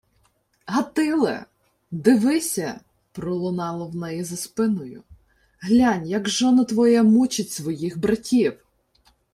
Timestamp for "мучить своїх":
7.03-7.97